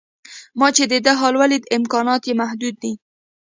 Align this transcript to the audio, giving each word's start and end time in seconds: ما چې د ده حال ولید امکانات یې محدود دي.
ما 0.59 0.67
چې 0.75 0.83
د 0.91 0.93
ده 1.05 1.13
حال 1.19 1.33
ولید 1.41 1.63
امکانات 1.77 2.21
یې 2.29 2.33
محدود 2.41 2.75
دي. 2.83 2.93